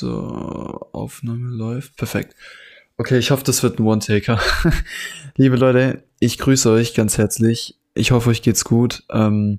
[0.00, 1.98] So, Aufnahme läuft.
[1.98, 2.34] Perfekt.
[2.96, 4.40] Okay, ich hoffe, das wird ein One-Taker.
[5.36, 7.78] Liebe Leute, ich grüße euch ganz herzlich.
[7.92, 9.02] Ich hoffe, euch geht's gut.
[9.10, 9.58] Ähm,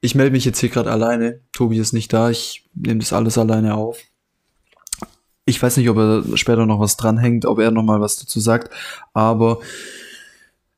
[0.00, 1.40] ich melde mich jetzt hier gerade alleine.
[1.52, 2.30] Tobi ist nicht da.
[2.30, 3.98] Ich nehme das alles alleine auf.
[5.46, 8.38] Ich weiß nicht, ob er später noch was dranhängt, ob er noch mal was dazu
[8.38, 8.72] sagt,
[9.14, 9.58] aber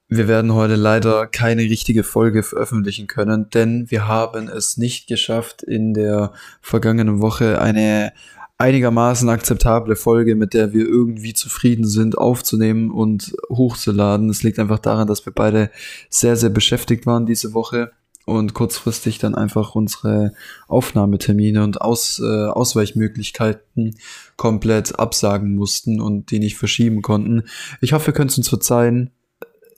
[0.09, 5.62] wir werden heute leider keine richtige Folge veröffentlichen können, denn wir haben es nicht geschafft,
[5.62, 6.32] in der
[6.62, 8.14] vergangenen Woche eine
[8.59, 14.28] einigermaßen akzeptable Folge, mit der wir irgendwie zufrieden sind, aufzunehmen und hochzuladen.
[14.28, 15.70] Es liegt einfach daran, dass wir beide
[16.10, 17.92] sehr, sehr beschäftigt waren diese Woche
[18.27, 20.34] und kurzfristig dann einfach unsere
[20.66, 23.96] Aufnahmetermine und Aus, äh, Ausweichmöglichkeiten
[24.37, 27.45] komplett absagen mussten und die nicht verschieben konnten.
[27.80, 29.12] Ich hoffe, können es uns verzeihen.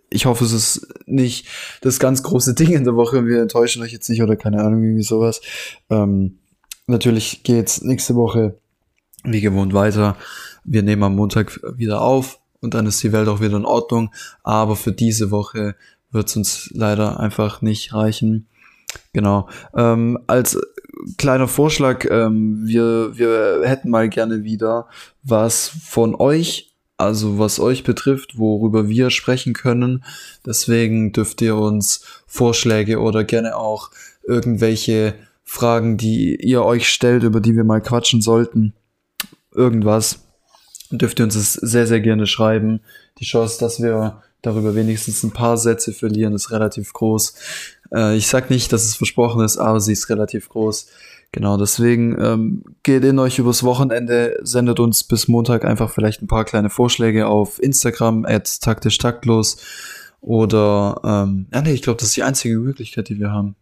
[0.09, 1.46] Ich hoffe, es ist nicht
[1.82, 3.26] das ganz große Ding in der Woche.
[3.26, 5.42] Wir enttäuschen euch jetzt nicht oder keine Ahnung, irgendwie sowas.
[5.90, 6.38] Ähm,
[6.87, 8.59] natürlich geht's nächste Woche
[9.24, 10.16] wie gewohnt weiter.
[10.65, 14.12] Wir nehmen am Montag wieder auf und dann ist die Welt auch wieder in Ordnung.
[14.43, 15.74] Aber für diese Woche
[16.10, 18.46] wird es uns leider einfach nicht reichen.
[19.12, 19.49] Genau.
[19.74, 20.59] Ähm, als
[21.16, 24.87] kleiner Vorschlag, ähm, wir, wir hätten mal gerne wieder
[25.23, 30.05] was von euch, also was euch betrifft, worüber wir sprechen können.
[30.45, 33.90] Deswegen dürft ihr uns Vorschläge oder gerne auch
[34.27, 38.74] irgendwelche Fragen, die ihr euch stellt, über die wir mal quatschen sollten,
[39.54, 40.26] irgendwas,
[40.90, 42.80] dürft ihr uns es sehr, sehr gerne schreiben.
[43.18, 47.34] Die Chance, dass wir darüber wenigstens ein paar Sätze verlieren, ist relativ groß.
[47.93, 50.87] Äh, ich sag nicht, dass es versprochen ist, aber sie ist relativ groß.
[51.32, 56.26] Genau, deswegen ähm, geht in euch übers Wochenende, sendet uns bis Montag einfach vielleicht ein
[56.26, 59.59] paar kleine Vorschläge auf Instagram, at taktisch taktlos.
[60.21, 63.54] Oder, ähm, ja, nee, ich glaube, das ist die einzige Möglichkeit, die wir haben.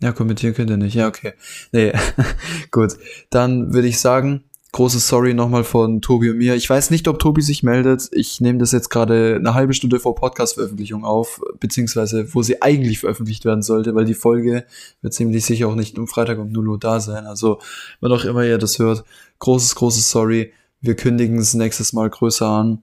[0.00, 0.94] Ja, kommentieren könnt ihr nicht.
[0.94, 1.32] Ja, okay.
[1.72, 1.92] Nee,
[2.70, 2.94] gut.
[3.30, 6.56] Dann würde ich sagen, großes Sorry nochmal von Tobi und mir.
[6.56, 8.08] Ich weiß nicht, ob Tobi sich meldet.
[8.10, 12.98] Ich nehme das jetzt gerade eine halbe Stunde vor Podcast-Veröffentlichung auf, beziehungsweise wo sie eigentlich
[12.98, 14.66] veröffentlicht werden sollte, weil die Folge
[15.00, 17.24] wird ziemlich sicher auch nicht am Freitag um 0 Uhr da sein.
[17.24, 17.60] Also,
[18.00, 19.04] wann auch immer ihr das hört,
[19.38, 20.52] großes, großes Sorry.
[20.80, 22.82] Wir kündigen es nächstes Mal größer an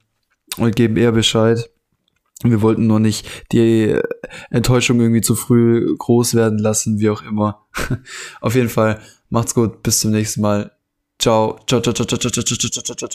[0.57, 1.69] und geben eher Bescheid.
[2.41, 3.99] Wir wollten nur nicht die
[4.49, 7.65] Enttäuschung irgendwie zu früh groß werden lassen, wie auch immer.
[8.41, 10.71] Auf jeden Fall, macht's gut, bis zum nächsten Mal.
[11.21, 13.07] 叫叫叫叫叫叫叫叫叫叫叫叫。